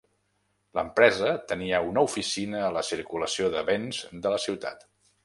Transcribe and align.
L'empresa 0.77 1.33
tenia 1.51 1.81
una 1.89 2.03
oficina 2.07 2.63
a 2.69 2.71
la 2.79 2.83
circulació 2.89 3.53
de 3.57 3.63
béns 3.69 4.01
de 4.25 4.33
la 4.37 4.41
ciutat 4.49 4.89